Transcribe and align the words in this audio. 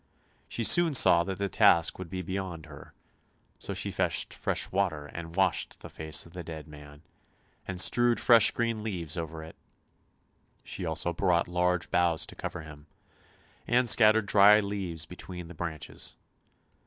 She 0.47 0.63
soon 0.63 0.95
saw 0.95 1.23
that 1.25 1.37
the 1.37 1.47
task 1.47 1.99
would 1.99 2.09
be 2.09 2.23
beyond 2.23 2.65
her, 2.65 2.95
so 3.59 3.75
she 3.75 3.91
fetched 3.91 4.33
fresh 4.33 4.71
water 4.71 5.05
and 5.05 5.35
washed 5.35 5.81
the 5.81 5.91
face 5.91 6.25
of 6.25 6.31
the 6.33 6.43
dead 6.43 6.67
man, 6.67 7.03
and 7.67 7.79
strewed 7.79 8.19
fresh 8.19 8.49
green 8.49 8.81
leaves 8.81 9.15
over 9.15 9.43
it. 9.43 9.55
She 10.63 10.85
also 10.85 11.13
brought 11.13 11.47
large 11.47 11.91
boughs 11.91 12.25
to 12.25 12.35
cover 12.35 12.61
him, 12.63 12.87
and 13.67 13.87
scattered 13.87 14.25
dried 14.25 14.63
leaves 14.63 15.05
between 15.05 15.49
the 15.49 15.53
branches. 15.53 16.15